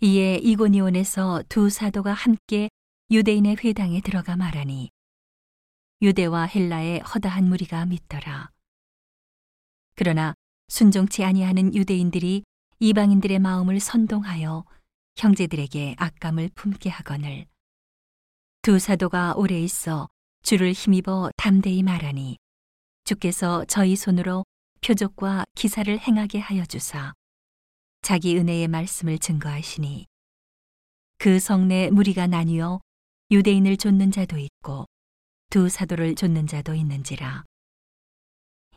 [0.00, 2.68] 이에 이고니온에서 두 사도가 함께
[3.10, 4.90] 유대인의 회당에 들어가 말하니
[6.02, 8.50] 유대와 헬라의 허다한 무리가 믿더라.
[9.94, 10.34] 그러나
[10.68, 12.44] 순종치 아니하는 유대인들이
[12.80, 14.64] 이방인들의 마음을 선동하여
[15.16, 17.46] 형제들에게 악감을 품게 하거늘
[18.62, 20.08] 두 사도가 오래 있어
[20.42, 22.36] 주를 힘입어 담대히 말하니
[23.04, 24.44] 주께서 저희 손으로
[24.80, 27.14] 표적과 기사를 행하게 하여 주사
[28.04, 30.06] 자기 은혜의 말씀을 증거하시니
[31.16, 32.80] 그 성내 무리가 나뉘어
[33.30, 34.84] 유대인을 쫓는 자도 있고
[35.48, 37.44] 두 사도를 쫓는 자도 있는지라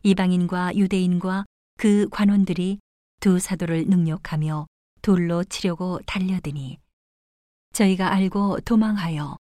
[0.04, 1.44] 이방인과 유대인과
[1.78, 2.80] 그 관원들이
[3.20, 4.66] 두 사도를 능욕하며
[5.02, 6.78] 돌로 치려고 달려드니
[7.74, 9.36] 저희가 알고 도망하여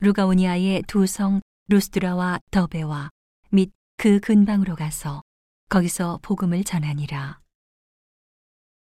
[0.00, 3.10] 루가오니아의 두 성 루스드라와 더베와
[3.50, 5.22] 및 그 근방으로 가서
[5.68, 7.41] 거기서 복음을 전하니라.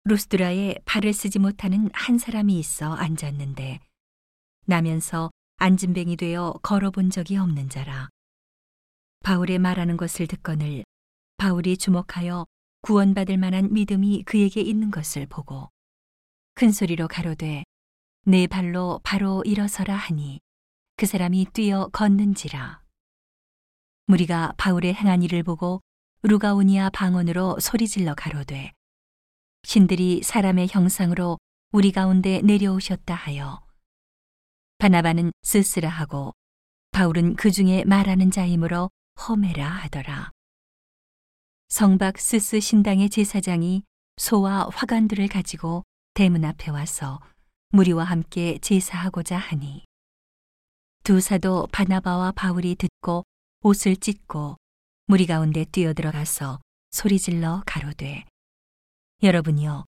[0.09, 3.80] 루스드라에 발을 쓰지 못하는 한 사람이 있어 앉았는데
[4.65, 8.09] 나면서 앉은뱅이 되어 걸어본 적이 없는 자라.
[9.24, 10.84] 바울의 말하는 것을 듣거늘
[11.38, 12.46] 바울이 주목하여
[12.82, 15.71] 구원받을 만한 믿음이 그에게 있는 것을 보고
[16.54, 17.65] 큰 소리로 가로되
[18.27, 20.38] 내 발로 바로 일어서라 하니
[20.96, 22.80] 그 사람이 뛰어 걷는지라.
[24.07, 25.80] 무리가 바울의 행한 일을 보고
[26.23, 28.76] 루가오니아 방언으로 소리질러 가로되
[29.66, 31.38] 신들이 사람의 형상으로
[31.72, 33.66] 우리 가운데 내려오셨다 하여
[34.78, 36.32] 바나바는 스스라 하고
[36.92, 40.30] 바울은 그 중에 말하는 자이므로 허메라 하더라.
[41.68, 43.82] 성박 스스 신당의 제사장이
[44.18, 45.82] 소와 화관들을 가지고
[46.14, 47.18] 대문 앞에 와서
[47.70, 49.84] 무리와 함께 제사하고자 하니
[51.02, 53.24] 두 사도 바나바와 바울이 듣고
[53.62, 54.59] 옷을 찢고
[55.06, 56.60] 무리 가운데 뛰어들어가서
[56.92, 58.24] 소리질러 가로되
[59.22, 59.84] 여러분이여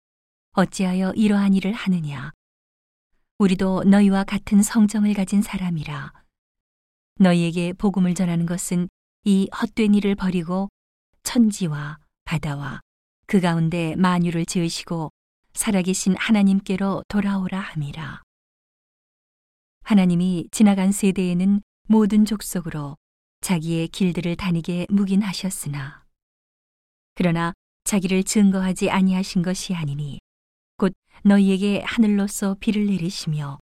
[0.53, 2.33] 어찌하여 이러한 일을 하느냐
[3.39, 6.13] 우리도 너희와 같은 성정을 가진 사람이라
[7.17, 8.89] 너희에게 복음을 전하는 것은
[9.25, 10.69] 이 헛된 일을 버리고
[11.23, 12.81] 천지와 바다와
[13.27, 15.11] 그 가운데 만유를 지으시고
[15.53, 18.23] 살아계신 하나님께로 돌아오라 함이라.
[19.83, 22.97] 하나님이 지나간 세대에는 모든 족속으로
[23.41, 26.05] 자기의 길들을 다니게 묵인하셨으나
[27.15, 27.53] 그러나
[27.89, 30.21] 자기를 증거하지 아니하신 것이 아니니
[30.77, 30.93] 곧
[31.25, 33.59] 너희에게 하늘로서 비를 내리시며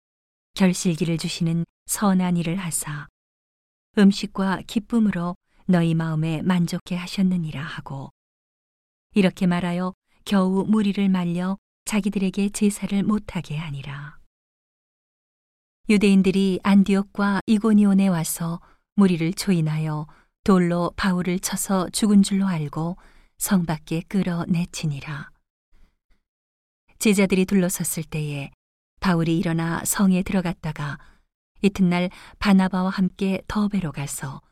[0.53, 3.09] 결실기를 주시는 선한 일을 하사
[3.97, 8.11] 음식과 기쁨으로 너희 마음에 만족해 하셨느니라 하고
[9.15, 9.95] 이렇게 말하여
[10.27, 11.57] 겨우 무리를 말려
[11.87, 14.19] 자기들에게 제사를 못하게 하니라.
[15.89, 18.61] 유대인들이 안디옥과 이고니온에 와서
[18.97, 20.07] 무리를 초인하여
[20.45, 22.99] 돌로 바울을 쳐서 죽은 줄로 알고
[23.41, 25.31] 성 밖에 끌어내치니라.
[26.99, 28.51] 제자들이 둘러섰을 때에
[29.01, 30.99] 바울이 일어나 성에 들어갔다가
[31.63, 34.43] 이튿날 바나바와 함께 더베로 가서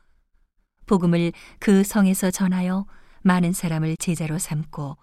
[0.87, 2.87] 복음을 그 성에서 전하여
[3.21, 4.97] 많은 사람을 제자로 삼고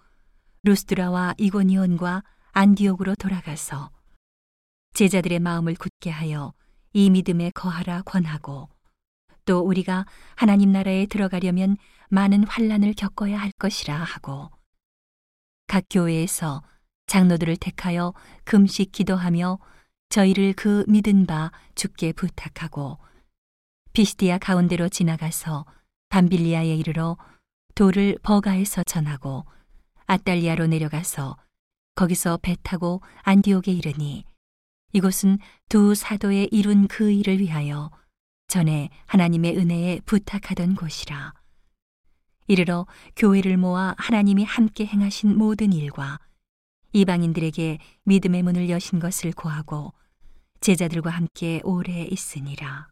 [0.63, 3.89] 루스드라와 이고니온과 안디옥으로 돌아가서
[4.95, 6.53] 제자들의 마음을 굳게 하여
[6.91, 8.67] 이 믿음에 거하라 권하고
[9.47, 11.77] 또 우리가 하나님 나라에 들어가려면
[12.09, 14.51] 많은 환란을 겪어야 할 것이라 하고
[15.67, 16.61] 각 교회에서
[17.07, 18.13] 장로들을 택하여
[18.43, 19.57] 금식 기도하며
[20.09, 22.99] 저희를 그 믿은 바 죽게 부탁하고
[23.93, 25.65] 비시디아 가운데로 지나가서
[26.09, 27.17] 밤빌리아에 이르러
[27.75, 29.45] 돌을 버가에서 전하고
[30.07, 31.37] 아달리아로 내려가서
[31.95, 34.25] 거기서 배 타고 안디옥에 이르니
[34.93, 37.91] 이곳은 두 사도의 이룬 그 일을 위하여
[38.47, 41.33] 전에 하나님의 은혜에 부탁하던 곳이라.
[42.47, 42.87] 이르러
[43.17, 46.17] 교회를 모아 하나님이 함께 행하신 모든 일과
[46.93, 49.93] 이방인들에게 믿음의 문을 여신 것을 고하고
[50.61, 52.87] 제자들과 함께 오래 있으니라.